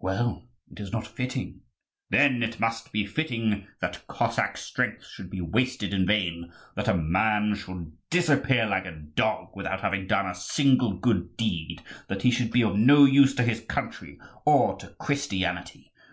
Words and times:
"Well, 0.00 0.48
it 0.72 0.80
is 0.80 0.90
not 0.90 1.06
fitting." 1.06 1.60
"Then 2.10 2.42
it 2.42 2.58
must 2.58 2.90
be 2.90 3.06
fitting 3.06 3.68
that 3.80 4.08
Cossack 4.08 4.56
strength 4.56 5.06
should 5.06 5.30
be 5.30 5.40
wasted 5.40 5.94
in 5.94 6.04
vain, 6.04 6.52
that 6.74 6.88
a 6.88 6.96
man 6.96 7.54
should 7.54 7.92
disappear 8.10 8.66
like 8.66 8.86
a 8.86 8.96
dog 9.14 9.50
without 9.54 9.82
having 9.82 10.08
done 10.08 10.26
a 10.26 10.34
single 10.34 10.94
good 10.98 11.36
deed, 11.36 11.80
that 12.08 12.22
he 12.22 12.32
should 12.32 12.50
be 12.50 12.64
of 12.64 12.74
no 12.76 13.04
use 13.04 13.36
to 13.36 13.44
his 13.44 13.60
country 13.68 14.18
or 14.44 14.76
to 14.78 14.88
Christianity! 14.98 15.92